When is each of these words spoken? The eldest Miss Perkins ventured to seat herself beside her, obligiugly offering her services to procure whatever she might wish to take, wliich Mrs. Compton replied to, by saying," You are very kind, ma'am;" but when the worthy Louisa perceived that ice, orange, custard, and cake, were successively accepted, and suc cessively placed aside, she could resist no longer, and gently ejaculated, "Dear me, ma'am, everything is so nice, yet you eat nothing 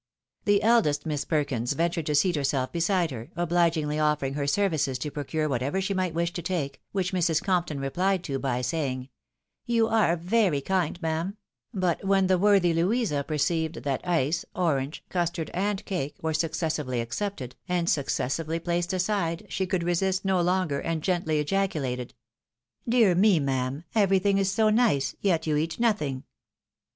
The 0.45 0.63
eldest 0.63 1.05
Miss 1.05 1.25
Perkins 1.25 1.73
ventured 1.73 2.07
to 2.07 2.15
seat 2.15 2.35
herself 2.35 2.71
beside 2.71 3.11
her, 3.11 3.29
obligiugly 3.37 4.01
offering 4.03 4.33
her 4.33 4.47
services 4.47 4.97
to 4.97 5.11
procure 5.11 5.47
whatever 5.47 5.79
she 5.79 5.93
might 5.93 6.15
wish 6.15 6.33
to 6.33 6.41
take, 6.41 6.81
wliich 6.95 7.11
Mrs. 7.13 7.39
Compton 7.43 7.79
replied 7.79 8.23
to, 8.23 8.39
by 8.39 8.61
saying," 8.61 9.09
You 9.67 9.87
are 9.89 10.15
very 10.17 10.59
kind, 10.59 10.99
ma'am;" 11.03 11.37
but 11.71 12.03
when 12.03 12.25
the 12.25 12.39
worthy 12.39 12.73
Louisa 12.73 13.23
perceived 13.23 13.83
that 13.83 14.01
ice, 14.03 14.43
orange, 14.55 15.03
custard, 15.09 15.51
and 15.53 15.85
cake, 15.85 16.15
were 16.23 16.33
successively 16.33 16.99
accepted, 16.99 17.55
and 17.69 17.87
suc 17.87 18.07
cessively 18.07 18.63
placed 18.63 18.93
aside, 18.93 19.45
she 19.49 19.67
could 19.67 19.83
resist 19.83 20.25
no 20.25 20.41
longer, 20.41 20.79
and 20.79 21.03
gently 21.03 21.37
ejaculated, 21.37 22.15
"Dear 22.89 23.13
me, 23.13 23.39
ma'am, 23.39 23.83
everything 23.93 24.39
is 24.39 24.51
so 24.51 24.71
nice, 24.71 25.15
yet 25.21 25.45
you 25.45 25.57
eat 25.57 25.79
nothing 25.79 26.23